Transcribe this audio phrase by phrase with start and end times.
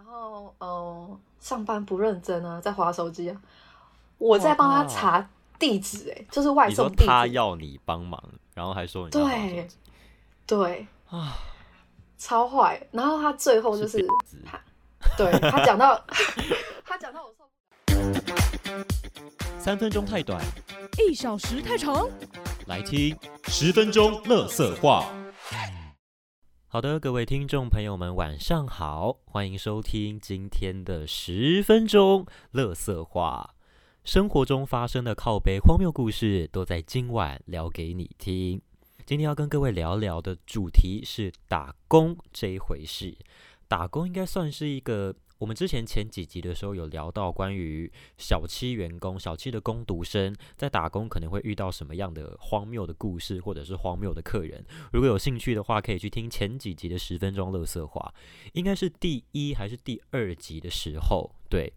[0.00, 3.36] 然后呃，上班不认真啊，在划手机啊，
[4.16, 7.06] 我在帮他查地址，哎，就是外送地址。
[7.06, 8.18] 他要你帮忙，
[8.54, 9.68] 然后还说你对
[10.46, 11.36] 对啊，
[12.16, 12.80] 超坏。
[12.90, 14.02] 然后他最后就是
[14.42, 14.58] 他，
[15.18, 16.02] 对他讲到
[16.82, 17.44] 他讲到我受
[19.58, 20.42] 三分钟太短，
[21.06, 22.08] 一小时太长，
[22.68, 23.14] 来听
[23.48, 25.04] 十分钟乐色话。
[26.72, 33.56] 好的，各位听众朋友们，晚上好，欢迎收听今天的十分钟乐色话。
[34.04, 38.62] 生活中发生的靠背荒谬故事，都在今晚聊给你听。
[39.04, 43.18] 今天要跟各位聊聊的主题是打工这一回事。
[43.66, 45.12] 打工应该算是一个。
[45.40, 54.62] 我们之前前几集的时候有聊到关于小七员工、小七的工读生在打工可能会遇到什么样的荒谬的故事，或者是荒谬的客人。
[54.92, 58.12] 如果有兴趣的话，可以去听前几集的十分钟乐色话，
[58.52, 61.34] 应该是第一还是第二集的时候。
[61.48, 61.72] 对，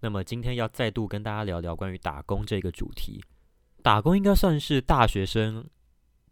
[0.00, 3.22] 那么今天要再度跟大家聊聊关于打工这个主题。
[3.80, 5.64] 打工应该算是大学生。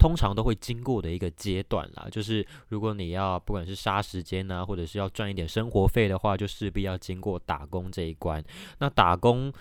[0.02, 8.42] 通常都会经过的一个阶段啦，就是如果你要不管是杀时间呢，或者是要赚一点生活费的话，就势必要经过打工这一关。
[8.80, 9.52] 那打工。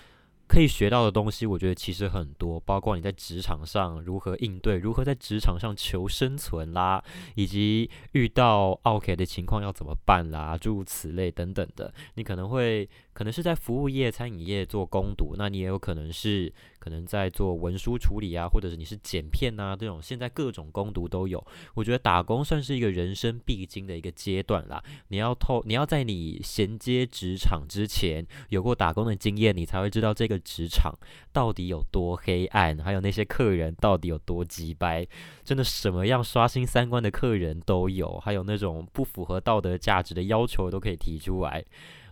[0.48, 7.02] 可以学到的东西，我觉得其实很多，包括你在职场上如何应对，如何在职场上求生存啦，
[7.36, 11.94] 以及遇到 OK 的情况要怎么办啦，诸如此类等等的。
[12.16, 21.42] 你可能会可能是在服务业、餐饮业做攻读，那你也有可能是可能在做文书处理啊，或者是你是剪片啊这种，现在各种攻读都有。
[21.74, 24.82] 我觉得打工算是一个人生必经的一个阶段啦。
[25.08, 30.38] 你要透，你要在你衔接职场之前有过打工的经验，你才会知道这个。
[30.44, 30.92] 职场
[31.32, 32.76] 到底有多黑暗？
[32.80, 35.06] 还有那些客人到底有多鸡掰？
[35.44, 41.64] 真的什么样刷新三观的客人都有，还有那种不符合道德价值的要求都可以提出来。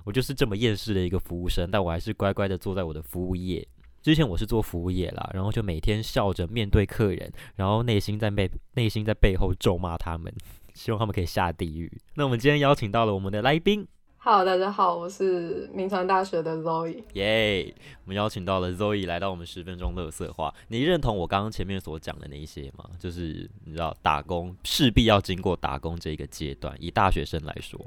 [0.04, 3.66] 我就是这么厌世的一个服务生，但我还是乖乖的坐在我的服务业。
[4.02, 10.32] 之前我是做服务业啦，然后就每天笑着面对客人，然后内心在背内心在背后咒骂他们，
[10.72, 11.90] 希望他们可以下地狱。
[12.14, 13.86] 那我们今天邀请到了我们的来宾。
[14.22, 17.02] Hello，大家好，我是明传大学的 Zoe。
[17.14, 17.74] 耶，
[18.04, 20.54] 我们邀请到了 Zoe 来到我们十分钟乐色话。
[20.68, 22.84] 你认同我刚刚前面所讲的那一些吗？
[22.98, 27.78] 就是你知道打工势必要经过打工这个阶段，以大学生来说，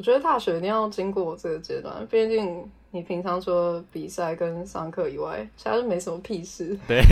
[0.00, 6.74] 我觉得大学一定要经过这个阶段，毕竟你平常除了比赛跟上课以外，其他是没什么屁事。
[6.88, 7.02] 对，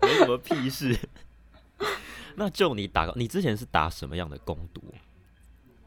[0.00, 0.96] 没什么屁事。
[2.36, 4.80] 那就你打，你之前是打什么样的攻读？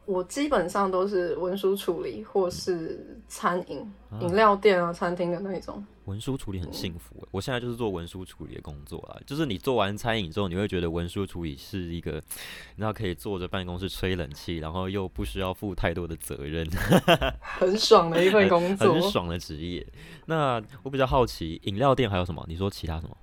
[0.06, 5.84] 我基本上都是文书处理，或是餐饮、饮料店啊、餐厅的那种。
[6.06, 9.20] 文书处理很幸福，我现在就是做文书处理的工作啦。
[9.26, 16.64] 就是你做完餐饮之后，你会觉得文书处理是一个，你知道可以坐着办公室吹冷气，然后又不需要负太多的责任，
[17.42, 19.86] 很爽的一份工作，很爽的职业。
[20.28, 22.46] 那我比较好奇，饮料店还有什么？
[22.48, 23.18] 你说其他什么？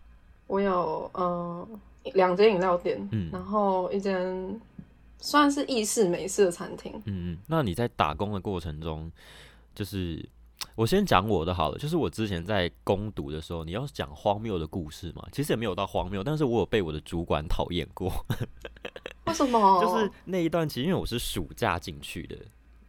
[0.49, 1.81] 我有嗯
[2.15, 4.61] 两间饮料店，嗯，然后一间。
[5.23, 6.93] 算是意式美式的餐厅。
[7.07, 9.11] 嗯嗯，那你在打工的过程中，
[9.75, 10.29] 就是
[10.75, 11.79] 我先讲我的好了。
[11.79, 15.27] 就是我之前在攻读的时候，你要讲荒谬的故事嘛？
[15.33, 18.13] 其实也没有到荒谬，但是我有被我的主管讨厌过。
[19.25, 19.81] 为什么？
[19.81, 22.37] 就是那一段，其实因为我是暑假进去的，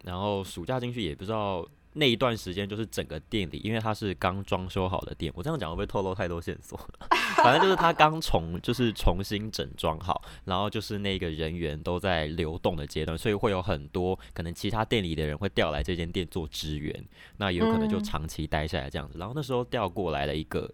[0.03, 1.65] 然后暑假进去也不知道。
[1.94, 6.80] 那一段时间就是整个店里，因为它是刚装修好的店，我这样讲会不会透露太多线索？
[7.38, 17.04] 反正就是它刚重，就是重新整装好，然后就是那个人员都在流动的阶段，所以会有很多可能其他店里的人会调来这间店做支援，
[17.38, 19.18] 那有可能就长期待下来这样子。
[19.18, 20.70] 然后那时候调过来了一个。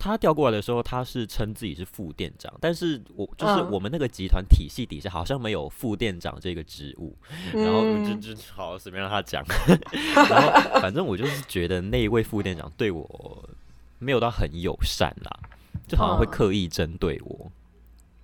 [0.00, 7.14] 他调过来的时候，他是称自己是副店长，但是我就是我们那个集团体系底下好像没有副店长这个职务，
[7.52, 9.44] 然后就就好随便让他讲，
[10.16, 13.48] 然后反正我就是觉得那一位副店长对我
[13.98, 15.38] 没有到很友善啦，
[15.86, 17.52] 就好像会刻意针对我。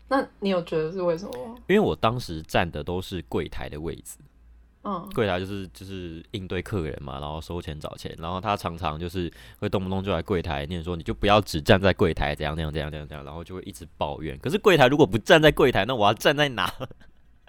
[0.09, 1.33] 那你有觉得是为什么？
[1.69, 4.17] 因为我当时站的都是柜台的位置。
[5.15, 14.39] 柜台就是就是应对客人嘛，然后收钱找钱，然后他常常就是会动不动就来柜台念说，你就不要只站在柜台，怎样怎样怎样怎样怎样，然后就会一直抱怨。
[14.39, 16.73] 可是柜台如果不站在柜台，那我要站在哪？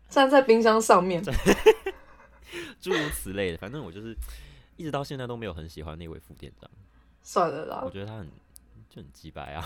[0.09, 1.21] 站在冰箱上面，
[2.79, 3.57] 诸如此类的。
[3.57, 4.15] 反正我就是
[4.77, 6.69] 一直到现在都没有很喜欢那位副店长。
[7.21, 8.27] 算了啦，我觉得他很
[8.89, 9.63] 就很鸡白啊。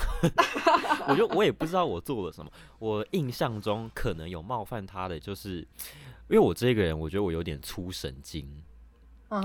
[1.07, 5.68] 我就我也不知道我做了什么，我印象中可能有冒犯他的就是。
[6.29, 8.47] 因为我这个人，我觉得我有点粗神经，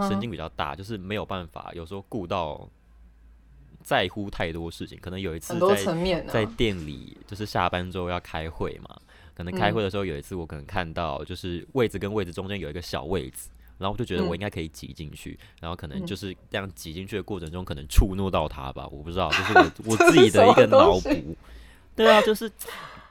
[0.09, 2.71] 神经比较大，就是没有办法，有时候顾到
[3.83, 4.97] 在乎太多事情。
[5.03, 9.01] 可能有一次在在店里，就是下班之后要开会嘛，
[9.35, 21.37] 可能开会的时候有一次，我可能看到就是位置跟位置中间有一个小位置，然后我就觉得我应该可以挤进去，然后可能就是这样挤进去的过程中，可能触怒到他吧，我不知道，就是我 我自己的一个脑补。
[21.95, 22.51] 对啊，就是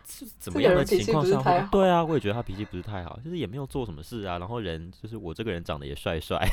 [0.08, 1.68] 是怎么样的情况下？
[1.72, 6.48] 对啊，我也觉得他脾气不是太好，就是也没有做什么事啊，然后人就是我这个人长得也帅帅，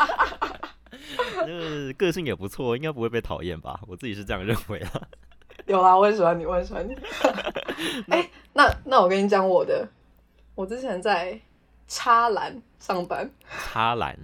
[1.46, 3.80] 就是个性也不错，应该不会被讨厌吧？
[3.86, 5.02] 我自己是这样认为啊。
[5.66, 6.94] 有啦，我很喜欢你，我很喜欢你。
[8.08, 9.88] 哎，那那我跟你讲我的，
[10.54, 11.40] 我之前在。
[11.88, 13.30] 插篮上班，
[13.72, 14.16] 插篮，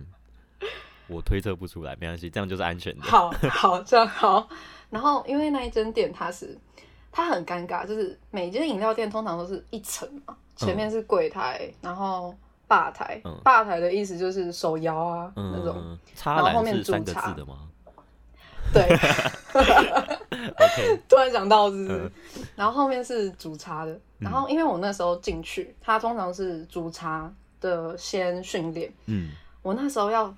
[1.06, 3.02] 我推测不出来，没关系，这样就是安全的。
[3.02, 4.48] 好好，这样好。
[4.90, 6.58] 然后，因为那一间店它是，
[7.10, 12.34] 它很尴尬，就是每间饮料店通常都是一层嘛，前面是柜台，然后
[12.66, 15.98] 吧台，吧台的意思就是手摇啊那种。
[16.14, 17.58] 插篮是三个字的吗？
[18.72, 18.86] 对。
[21.08, 22.10] 突然想到是，
[22.56, 27.32] 然后后面是煮茶的，然后因为我那时候进去，它通常是煮茶。
[27.62, 29.30] 的先训练，嗯，
[29.62, 30.34] 我那时候要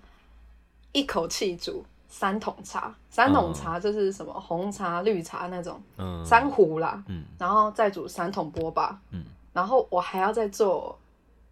[0.93, 10.97] 一口气煮三桶茶，三桶茶就是什么红茶、绿茶那种，嗯，三壶啦，嗯，然后再煮三桶波霸，嗯，然后我还要再做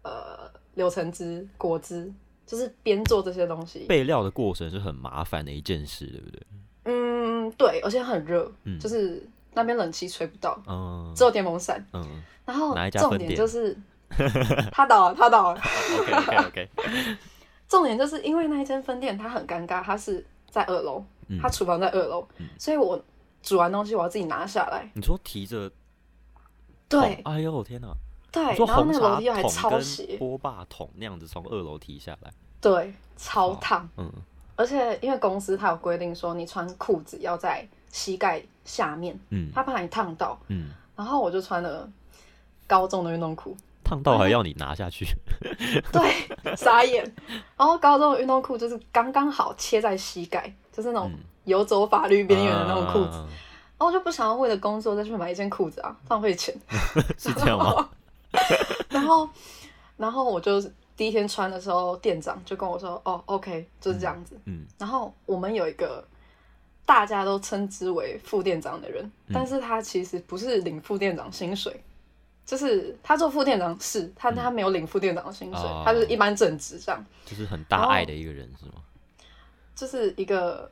[0.03, 2.09] 呃柳橙汁、果汁，
[2.45, 6.41] 就是边做这些东西，备料的过程是很麻烦的一件事，对不对？
[6.85, 13.75] 嗯，对，而且很热，嗯，就是那边冷气吹不到，嗯，只有电风扇，嗯，然后重点就是。
[14.71, 15.61] 他倒了，他倒了。
[15.99, 16.69] OK OK OK。
[17.67, 21.03] 重点就是因为那一间分店，它很尴尬，它是在二楼，
[21.41, 22.27] 它厨房在二楼，
[22.59, 23.01] 所以我
[23.41, 24.87] 煮完东西我要自己拿下来。
[24.93, 25.71] 你说提着？
[26.87, 27.19] 对。
[27.25, 27.87] 哎呦天哪！
[28.31, 32.31] 对，然后那个楼梯又还超斜，波霸桶那样子从二楼提下来。
[32.61, 33.87] 对，超烫。
[33.97, 34.11] 嗯。
[34.55, 40.69] 而且因为公司它有规定说，你穿裤子要在膝盖下面，嗯，他怕你烫到，嗯。
[40.95, 41.89] 然后我就穿了
[42.67, 43.57] 高中的运动裤。
[43.83, 45.05] 烫到还要你拿下去，
[45.91, 47.03] 对，傻眼。
[47.57, 51.11] 然后高中的运动裤就是刚刚好切在膝盖，就是那种
[51.45, 53.17] 游走法律边缘的那种裤子。
[53.75, 56.55] 然后我就不想要为了工作再去买一件裤子啊，浪费钱。
[57.17, 57.89] 是这样吗？
[58.89, 59.29] 然后，
[59.97, 60.61] 然后我就
[60.95, 64.65] 第一天穿的时候，店长就跟我说：“哦，OK，就是这样子。”嗯。
[64.77, 66.05] 然后我们有一个
[66.85, 71.83] 大家都称之为副店长的人，但是他其实不是领副店长薪水。
[72.45, 77.05] 就是他做副店长，是他他没有领副店长的薪水，他是一般正职这样。
[77.25, 78.73] 就是很大爱的一个人是吗？
[79.75, 80.69] 就是一个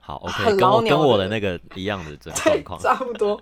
[0.00, 2.34] 好 OK，跟我跟我的那个一样的状
[2.64, 3.40] 况， 差不多。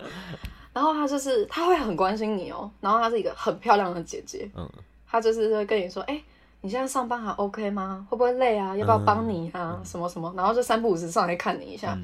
[0.73, 4.67] 然后他就是他会很关心你哦，然后他是一个很漂亮的姐姐，嗯，
[5.07, 6.21] 他就是会跟你说，哎，
[6.61, 8.05] 你现在上班还 OK 吗？
[8.09, 8.75] 会不会累啊？
[8.75, 9.79] 要不要帮你啊？
[9.83, 10.33] 什么什么？
[10.35, 11.97] 然后就三不五时上来看你一下，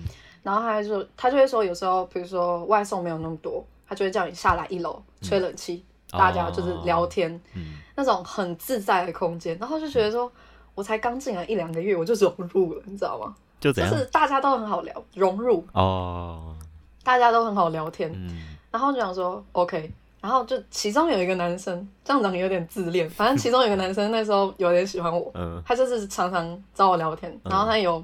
[0.44, 3.66] 然后他就他就会说，有时候比如说外送没有那么多。
[3.88, 7.40] 他就会叫你下来一楼吹冷气，大家就是聊天，
[7.96, 9.58] 那种很自在的空间。
[9.58, 10.32] 然后就觉得说，
[10.76, 13.36] 我才刚进来一两个月，我就融入了，你知道吗？
[13.60, 16.56] 就是大家都很好聊，融入哦，
[17.04, 18.12] 大家都很好聊天。
[18.70, 19.92] 然后就想说，OK。
[20.20, 23.10] 然后就其中有一个男生，这样讲有点自恋。
[23.10, 25.32] 反正其中有一个男生那时候有点喜欢我，
[25.66, 27.40] 他就是常常找我聊天。
[27.44, 28.04] 然后他有。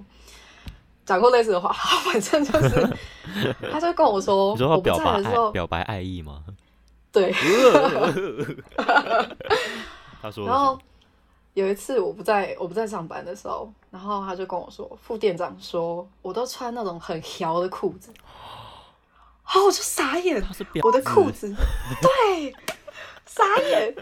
[1.06, 1.72] 讲过类似的话，
[2.06, 2.90] 反正就是，
[3.72, 6.44] 他就跟我说，我表白的时候表白爱意吗？
[7.12, 7.34] 对。
[10.22, 10.48] 他说。
[10.48, 10.80] 然后
[11.54, 18.12] 有一次我不在，我不在上班的时候，然后他就跟我说，副店长说我都穿那种很条的裤子，
[19.46, 20.42] 然后我就傻眼，
[20.84, 21.54] 我的裤子，
[22.02, 22.56] 对，
[23.26, 23.94] 傻眼，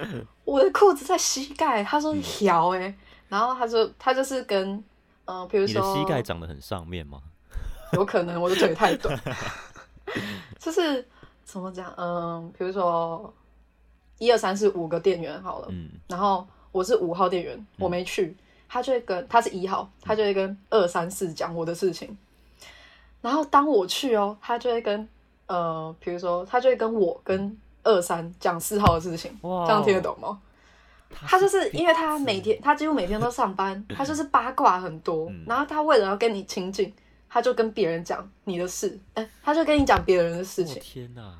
[0.45, 2.95] 我的裤子在膝盖，他说条哎，
[3.27, 4.83] 然后他说他就是跟。
[5.25, 7.21] 嗯，比如说，你的膝盖长得很上面吗？
[7.93, 9.19] 有可能我的腿太短
[10.59, 11.05] 就是
[11.43, 11.93] 怎么讲？
[11.97, 13.33] 嗯，比如说
[14.17, 18.35] 一二三四五个店员好了，嗯，然后我是五号店员，我没去，
[18.69, 22.17] 他就会跟他是一号，他就会跟二三四讲我的事情，
[23.21, 25.07] 然后当我去哦，他就会跟
[25.47, 30.39] 呃，比如说他就会跟我跟二三讲四号的事情，这样听得懂吗？
[31.13, 35.31] 他就是因为他每天，他几乎每天都上班， 他就是八卦很多。
[35.45, 36.93] 然后他为了要跟你亲近，
[37.29, 40.81] 他就跟别人讲你的事，哎，他就跟你讲别人的事情。
[40.81, 41.33] 天哪，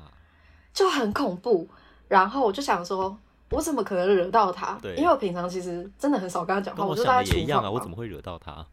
[0.72, 1.68] 就很恐怖。
[2.08, 3.16] 然后我就想说，
[3.50, 4.78] 我怎么可能惹到他？
[4.96, 6.84] 因为我平常其实真的很少跟他讲话。
[6.84, 8.66] 我就在也一样啊，我怎么会惹到他？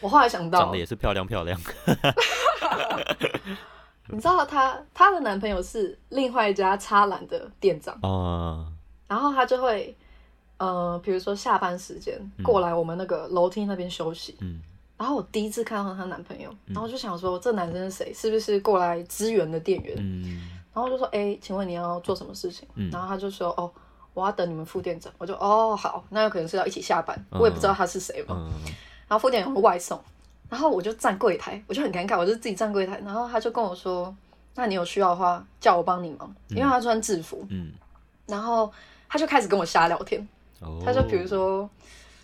[0.00, 1.60] 我后来想 到，长得也是漂亮漂亮。
[4.08, 8.66] 你知道他他的男朋友是另外一家插篮的店长啊，
[9.06, 9.96] 然后他就会。
[10.56, 14.60] 呃，比如说下班时间过来我们那个楼梯那边休息，嗯，
[14.96, 18.14] 然后我第一次看到她男朋友，然后就想说这男生是谁？
[18.14, 19.96] 是不是过来支援的店员？
[19.98, 22.66] 嗯，然后就说，哎，请问你要做什么事情？
[22.90, 23.70] 然后他就说，哦，
[24.14, 25.12] 我要等你们副店长。
[25.18, 28.48] 我就哦好，那有可能是要一起下班，我也不知道他是谁嘛。
[29.06, 30.00] 然后副店长外送，
[30.48, 32.98] 然后我就站柜台，我就很尴尬，我就自己站柜台。
[33.04, 34.14] 然后他就跟我说
[34.54, 37.44] ：“那你有需要的话，叫我帮你忙。”因为他穿制服。
[37.50, 37.72] 嗯。
[38.26, 38.72] 然后
[39.08, 40.26] 他就开始跟我瞎聊天。
[40.64, 40.82] 哦。
[40.84, 41.68] 他就比如说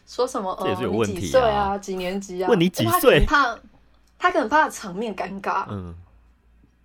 [0.06, 1.78] 说什么呃，你几岁啊？
[1.78, 2.48] 几年级啊？
[2.48, 3.24] 问你几岁？
[3.26, 3.58] 怕
[4.18, 5.66] 他可能怕场面尴尬。
[5.68, 5.94] 嗯。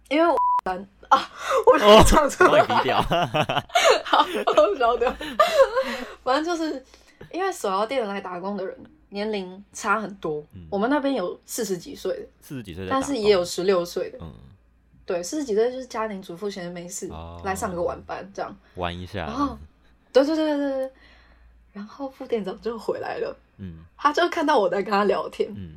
[0.10, 0.38] 因为我
[1.10, 1.32] 啊，
[1.66, 3.02] 我讲出来低调。
[4.06, 4.26] 好，
[4.58, 5.16] 我晓得。
[6.24, 6.84] 反正就是
[7.32, 8.78] 因为手摇店来打工的人。
[9.10, 14.18] 年龄差很多，我们那边有四十几岁的，四十几岁，但是也有十六岁的。
[14.20, 14.30] 嗯，
[15.06, 17.10] 对，四十几岁就是家庭主妇，闲着没事
[17.46, 19.20] 来上个晚班，这样玩一下。
[19.20, 19.58] 然后，
[20.12, 20.92] 对对对对对，
[21.76, 25.74] 然后副店长就回来了，嗯，他就看到我在跟他聊天，嗯，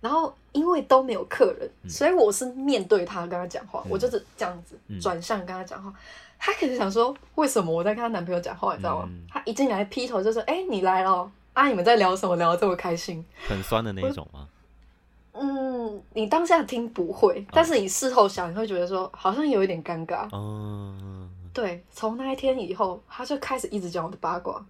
[0.00, 5.94] 然后因为都没有客人，所以我是面对他跟他讲话，我就是这样子转向跟他讲话。
[6.38, 9.08] 他可能想说，为什么我在跟他男朋友讲话，你知道吗？
[9.30, 11.66] 他一进来劈头就说：“哎，你来了。”啊！
[11.66, 12.36] 你们在聊什么？
[12.36, 13.24] 聊得这么开心？
[13.48, 14.48] 很酸的那一种吗？
[15.32, 20.28] 嗯，你当下听不会，但是你事后想，你会觉得说好像有一点尴尬。
[20.32, 21.84] 嗯，对。
[21.92, 24.64] 从那一天以后，他就开始一直讲我的八卦，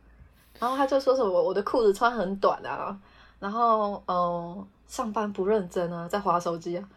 [0.61, 2.97] 然后他就说什么我的裤子穿很短啊，
[3.41, 6.89] 然后嗯，上班不认真啊，在划手机啊。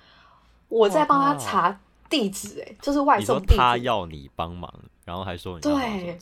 [0.69, 1.79] 我在帮他查
[2.09, 3.57] 地址，哎，就是外送地址。
[3.57, 4.71] 他要你帮忙，
[5.05, 6.19] 然后还说你对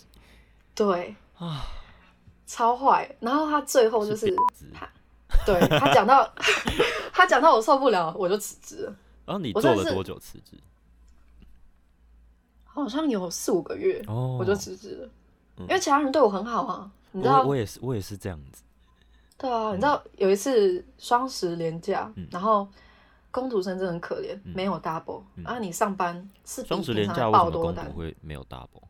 [0.74, 1.65] 对啊。
[2.45, 4.36] 超坏，然后他最后就是
[4.74, 4.86] 他，
[5.45, 6.29] 对他讲到
[7.13, 8.95] 他讲到我受不了，我就辞职了。
[9.25, 10.57] 然后你做了多久辞职？
[12.65, 15.10] 好像有四五个月，我就辞职了。
[15.60, 18.63] 因为其他人对我很好啊，你知道，我也是，我也是这样子。
[19.38, 22.68] 对啊，你知道有一次双十连假，然后
[23.32, 25.24] 工读生真的很可怜，没有 double。
[25.36, 28.84] 然后你上班是双十连假，为什么工读会没有 double？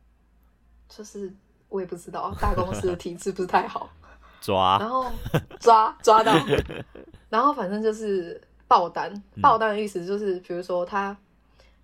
[0.90, 1.32] 就是。
[1.72, 3.90] 我也不知道，大公司的体质不是太好，
[4.42, 5.10] 抓，然后
[5.58, 6.34] 抓抓到，
[7.32, 9.10] 然后反正就是爆单，
[9.42, 11.16] 爆单的意思就是，比如说他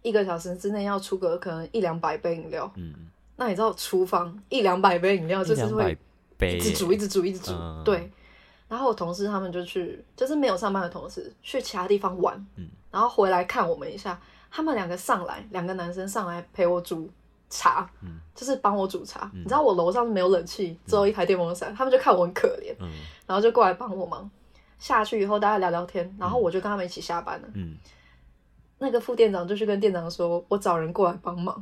[0.01, 2.93] 一个小时之内要出个可能一两百杯饮料，嗯，
[3.37, 5.97] 那你知道厨房一两百杯饮料就是会
[6.39, 7.53] 一直煮一直煮一直煮，
[7.83, 8.11] 对，
[8.67, 14.19] 然后我同事他们就去，就是没有上班的同事去其他地方玩，嗯，然后回来看我们一下，
[14.51, 17.09] 他们两个上来，两个男生上来陪我煮。
[17.49, 19.31] 茶，嗯，就是帮我煮茶。
[19.33, 22.91] 你知道我楼上是没有冷气，只有一台电风扇，他们就看我很可怜，嗯，
[23.25, 24.29] 然后就过来帮我忙。
[24.77, 27.47] 下去以后大家聊聊天，然后我就跟他们一起下班了。
[27.53, 27.77] 嗯，
[28.79, 31.55] 那个副店长就去跟店长说：“我找人过来帮忙。”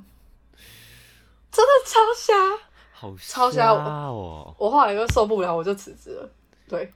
[1.53, 2.33] 真的超瞎，
[2.97, 4.55] 好超瞎哦！
[4.57, 6.29] 我后来就受不了，我就辞职了。
[6.67, 6.91] 对。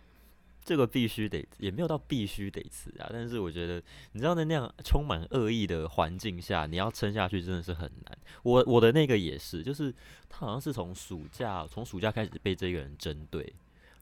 [0.63, 3.09] 这个必须得，也没有到必须得辞啊。
[3.11, 8.17] 但是我觉得，你知道，在那样充满恶意的环境下，你要撑下去真的是很难。
[8.43, 9.91] 我我的那个也是，就是
[10.29, 13.51] 他好像是从暑假从暑假开始被这个人针对，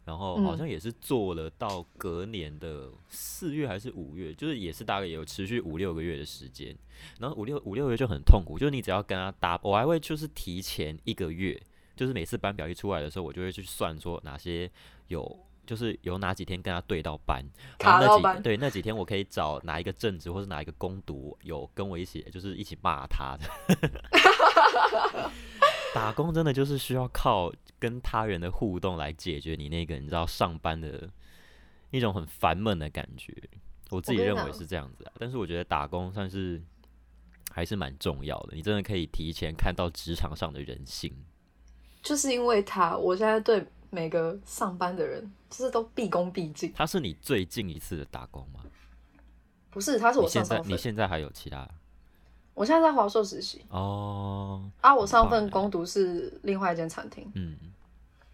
[0.03, 6.75] 然后好像也是做了到隔年的四月还是五月，就是也是大概有持续五六个月的时间。
[7.19, 11.61] 然后五六五六个月就很痛苦，就是你只要跟他搭，我还会就是提前一个月，
[11.97, 14.71] 就是每次班表一出来的时候，我就会去算说哪些
[15.07, 15.45] 有。
[15.67, 17.45] 就是有哪几天跟他对到班，
[17.81, 23.45] 然后那几对那几天我可以找哪一个正职或是哪一个攻读有跟我一起，就是一起骂他的。
[25.93, 31.09] 打工真的就是需要靠跟他人的互动来解决你那个你知道上班的
[31.91, 33.35] 一种很烦闷的感觉。
[33.89, 36.63] 我自己认为是这样子啊，但是我觉得打工算是
[37.51, 41.13] 还是蛮重要的，你真的可以提前看到职场上的人性。
[42.01, 43.65] 就是因为他，我现在对。
[43.89, 46.71] 每个上班的人就是都毕恭毕敬。
[46.75, 48.59] 他是你最近一次的打工吗？
[49.69, 50.61] 不是，他是我现在。
[50.65, 51.65] 你现在还有其他？
[52.53, 53.65] 我现在在华硕实习。
[53.69, 54.69] 哦。
[54.81, 57.31] 啊，我上份工读是另外一间餐厅。
[57.33, 57.55] 嗯。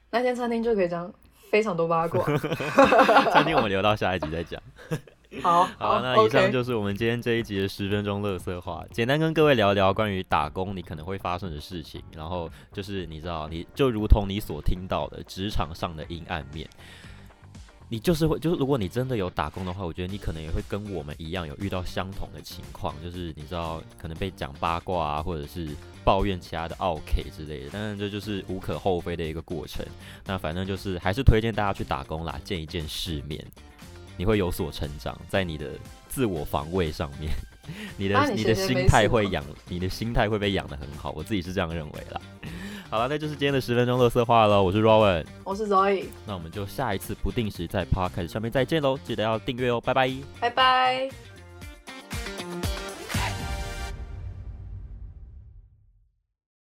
[0.10, 1.14] 那间餐厅就可以讲
[1.52, 2.26] 非常多八卦。
[3.32, 4.60] 餐厅我们留到下一集再讲。
[5.42, 16.70] 好，好，那以上就是我们今天这一集的十分钟乐色话，简单跟各位聊聊关于打工你可能会发生的事情，然后就是你知道，你就如同你所听到的职场上的阴暗面，
[17.90, 25.68] 你就是会，就是如果你真的有打工的话，我觉得你可能也会跟我们一样有遇到相同的情况，就是你知道可能被讲八卦啊，或者是
[26.04, 29.84] 抱怨其他的 OK 之类的，但是这就是无可厚非的一个过程。
[30.26, 33.44] 那反正就是还是推荐大家去打工啦，见一见世面。
[34.18, 35.68] 你会有所成长，在你的
[36.08, 37.32] 自我防卫上面，
[37.98, 42.22] 你的你的心态会养，你的心态会被养的很好，我自己是这样认为啦。
[42.90, 44.62] 好了，那就是今天的十分钟乐色话了。
[44.62, 51.33] 我是 Rowan，我是 Zoe，那我们就下一次不定时在 Podcast 上面再见喽，记得要订阅哦，拜拜，拜拜。